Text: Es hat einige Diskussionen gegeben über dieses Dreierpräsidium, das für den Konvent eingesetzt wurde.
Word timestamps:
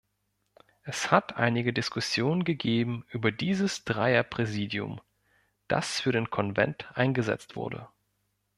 Es 0.81 1.11
hat 1.11 1.37
einige 1.37 1.73
Diskussionen 1.73 2.43
gegeben 2.43 3.05
über 3.11 3.31
dieses 3.31 3.85
Dreierpräsidium, 3.85 4.99
das 5.67 5.99
für 5.99 6.11
den 6.11 6.31
Konvent 6.31 6.87
eingesetzt 6.97 7.55
wurde. 7.55 7.87